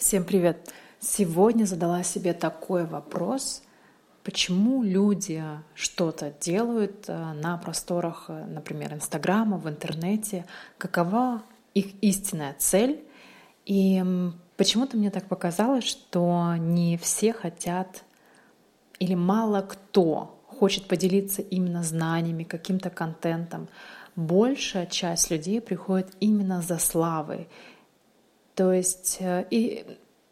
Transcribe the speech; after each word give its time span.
Всем 0.00 0.24
привет! 0.24 0.72
Сегодня 0.98 1.66
задала 1.66 2.02
себе 2.02 2.32
такой 2.32 2.86
вопрос, 2.86 3.62
почему 4.24 4.82
люди 4.82 5.44
что-то 5.74 6.32
делают 6.40 7.04
э, 7.06 7.32
на 7.34 7.58
просторах, 7.58 8.24
э, 8.28 8.46
например, 8.46 8.94
Инстаграма, 8.94 9.58
в 9.58 9.68
интернете, 9.68 10.46
какова 10.78 11.42
их 11.74 11.88
истинная 12.00 12.56
цель. 12.58 13.04
И 13.66 14.02
почему-то 14.56 14.96
мне 14.96 15.10
так 15.10 15.28
показалось, 15.28 15.84
что 15.84 16.54
не 16.56 16.96
все 16.96 17.34
хотят 17.34 18.02
или 19.00 19.14
мало 19.14 19.60
кто 19.60 20.42
хочет 20.46 20.88
поделиться 20.88 21.42
именно 21.42 21.82
знаниями, 21.82 22.44
каким-то 22.44 22.88
контентом. 22.88 23.68
Большая 24.16 24.86
часть 24.86 25.30
людей 25.30 25.60
приходит 25.60 26.08
именно 26.20 26.62
за 26.62 26.78
славой 26.78 27.48
то 28.60 28.74
есть 28.74 29.16
э, 29.20 29.46
и 29.48 29.86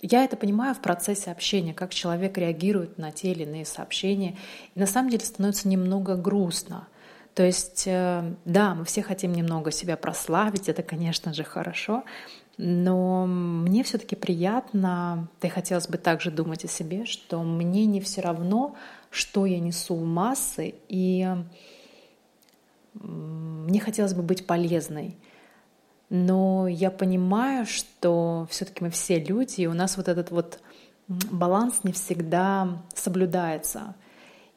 я 0.00 0.24
это 0.24 0.38
понимаю 0.38 0.74
в 0.74 0.80
процессе 0.80 1.30
общения, 1.30 1.74
как 1.74 1.92
человек 1.92 2.38
реагирует 2.38 2.96
на 2.96 3.12
те 3.12 3.32
или 3.32 3.42
иные 3.42 3.66
сообщения. 3.66 4.38
И 4.74 4.80
на 4.80 4.86
самом 4.86 5.10
деле 5.10 5.22
становится 5.22 5.68
немного 5.68 6.16
грустно. 6.16 6.88
То 7.34 7.42
есть, 7.42 7.82
э, 7.84 8.34
да, 8.46 8.74
мы 8.74 8.86
все 8.86 9.02
хотим 9.02 9.34
немного 9.34 9.70
себя 9.70 9.98
прославить, 9.98 10.70
это, 10.70 10.82
конечно 10.82 11.34
же, 11.34 11.44
хорошо, 11.44 12.04
но 12.56 13.26
мне 13.26 13.84
все-таки 13.84 14.16
приятно, 14.16 15.28
да 15.42 15.48
и 15.48 15.50
хотелось 15.50 15.88
бы 15.88 15.98
также 15.98 16.30
думать 16.30 16.64
о 16.64 16.68
себе, 16.68 17.04
что 17.04 17.42
мне 17.42 17.84
не 17.84 18.00
все 18.00 18.22
равно, 18.22 18.74
что 19.10 19.44
я 19.44 19.58
несу 19.58 19.96
в 19.96 20.04
массы, 20.06 20.76
и 20.88 21.28
мне 22.94 23.80
хотелось 23.80 24.14
бы 24.14 24.22
быть 24.22 24.46
полезной 24.46 25.14
но 26.14 26.68
я 26.68 26.92
понимаю, 26.92 27.66
что 27.66 28.46
все-таки 28.48 28.84
мы 28.84 28.90
все 28.90 29.18
люди, 29.18 29.62
и 29.62 29.66
у 29.66 29.74
нас 29.74 29.96
вот 29.96 30.06
этот 30.06 30.30
вот 30.30 30.60
баланс 31.08 31.80
не 31.82 31.90
всегда 31.90 32.80
соблюдается. 32.94 33.96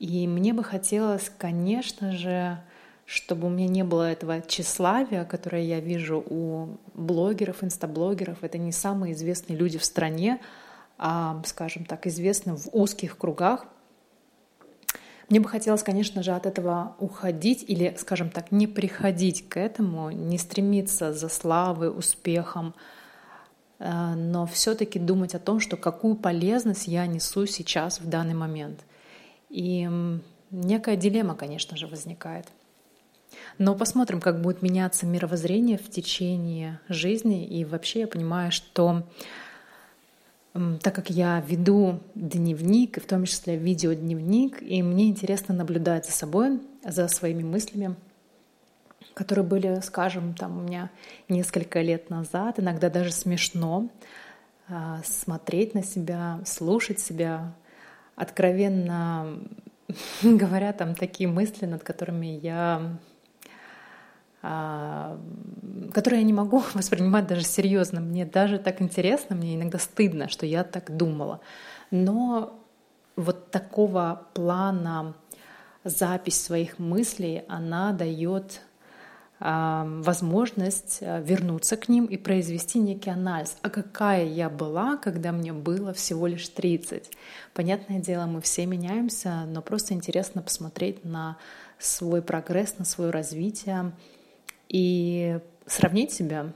И 0.00 0.26
мне 0.26 0.52
бы 0.52 0.64
хотелось, 0.64 1.30
конечно 1.38 2.10
же, 2.10 2.58
чтобы 3.06 3.46
у 3.46 3.50
меня 3.50 3.68
не 3.68 3.84
было 3.84 4.10
этого 4.10 4.42
тщеславия, 4.42 5.24
которое 5.24 5.62
я 5.62 5.78
вижу 5.78 6.24
у 6.28 6.76
блогеров, 6.92 7.62
инстаблогеров. 7.62 8.42
Это 8.42 8.58
не 8.58 8.72
самые 8.72 9.14
известные 9.14 9.56
люди 9.56 9.78
в 9.78 9.84
стране, 9.84 10.40
а, 10.98 11.40
скажем 11.46 11.84
так, 11.84 12.08
известны 12.08 12.56
в 12.56 12.68
узких 12.72 13.16
кругах. 13.16 13.66
Мне 15.28 15.40
бы 15.40 15.48
хотелось, 15.48 15.82
конечно 15.82 16.22
же, 16.22 16.32
от 16.32 16.46
этого 16.46 16.96
уходить 16.98 17.64
или, 17.66 17.94
скажем 17.98 18.30
так, 18.30 18.52
не 18.52 18.66
приходить 18.66 19.48
к 19.48 19.58
этому, 19.58 20.10
не 20.10 20.38
стремиться 20.38 21.12
за 21.12 21.28
славой, 21.28 21.96
успехом, 21.96 22.74
э, 23.78 24.14
но 24.14 24.46
все-таки 24.46 24.98
думать 24.98 25.34
о 25.34 25.38
том, 25.38 25.60
что 25.60 25.76
какую 25.76 26.16
полезность 26.16 26.88
я 26.88 27.06
несу 27.06 27.46
сейчас 27.46 28.00
в 28.00 28.08
данный 28.08 28.34
момент. 28.34 28.80
И 29.48 29.88
некая 30.50 30.96
дилемма, 30.96 31.34
конечно 31.34 31.76
же, 31.76 31.86
возникает. 31.86 32.46
Но 33.58 33.74
посмотрим, 33.74 34.20
как 34.20 34.40
будет 34.40 34.62
меняться 34.62 35.06
мировоззрение 35.06 35.78
в 35.78 35.88
течение 35.90 36.80
жизни. 36.88 37.46
И 37.46 37.64
вообще 37.64 38.00
я 38.00 38.06
понимаю, 38.06 38.52
что 38.52 39.04
так 40.54 40.94
как 40.94 41.10
я 41.10 41.40
веду 41.40 42.00
дневник, 42.14 42.96
и 42.96 43.00
в 43.00 43.06
том 43.06 43.24
числе 43.24 43.56
видеодневник, 43.56 44.62
и 44.62 44.82
мне 44.82 45.08
интересно 45.08 45.54
наблюдать 45.54 46.06
за 46.06 46.12
собой, 46.12 46.60
за 46.84 47.08
своими 47.08 47.42
мыслями, 47.42 47.96
которые 49.14 49.44
были, 49.44 49.80
скажем, 49.82 50.34
там 50.34 50.58
у 50.58 50.62
меня 50.62 50.90
несколько 51.28 51.80
лет 51.80 52.08
назад, 52.08 52.60
иногда 52.60 52.88
даже 52.88 53.10
смешно 53.10 53.90
а, 54.68 55.00
смотреть 55.04 55.74
на 55.74 55.82
себя, 55.82 56.40
слушать 56.44 57.00
себя, 57.00 57.52
откровенно 58.14 59.40
говоря, 60.22 60.72
там 60.72 60.94
такие 60.94 61.28
мысли, 61.28 61.66
над 61.66 61.82
которыми 61.82 62.26
я 62.26 62.96
которые 64.44 66.20
я 66.20 66.26
не 66.26 66.32
могу 66.32 66.62
воспринимать 66.74 67.26
даже 67.26 67.44
серьезно. 67.44 68.00
Мне 68.00 68.26
даже 68.26 68.58
так 68.58 68.82
интересно, 68.82 69.36
мне 69.36 69.56
иногда 69.56 69.78
стыдно, 69.78 70.28
что 70.28 70.44
я 70.44 70.64
так 70.64 70.94
думала. 70.94 71.40
Но 71.90 72.60
вот 73.16 73.50
такого 73.50 74.26
плана 74.34 75.14
запись 75.84 76.42
своих 76.42 76.78
мыслей, 76.78 77.44
она 77.48 77.92
дает 77.92 78.60
а, 79.40 79.84
возможность 79.86 80.98
а, 81.02 81.20
вернуться 81.20 81.76
к 81.76 81.88
ним 81.88 82.06
и 82.06 82.16
произвести 82.16 82.78
некий 82.78 83.10
анализ. 83.10 83.56
А 83.62 83.70
какая 83.70 84.24
я 84.24 84.48
была, 84.48 84.96
когда 84.96 85.32
мне 85.32 85.52
было 85.52 85.92
всего 85.92 86.26
лишь 86.26 86.48
30? 86.48 87.10
Понятное 87.52 88.00
дело, 88.00 88.26
мы 88.26 88.40
все 88.40 88.66
меняемся, 88.66 89.44
но 89.46 89.62
просто 89.62 89.94
интересно 89.94 90.42
посмотреть 90.42 91.04
на 91.04 91.36
свой 91.78 92.22
прогресс, 92.22 92.78
на 92.78 92.84
свое 92.84 93.10
развитие, 93.10 93.92
и 94.68 95.38
сравнить 95.66 96.12
себя 96.12 96.52